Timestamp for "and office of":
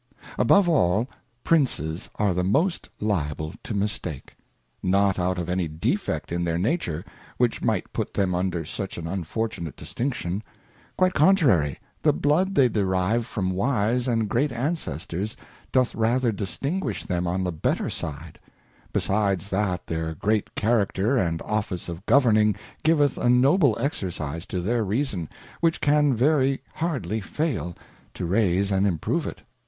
21.19-22.03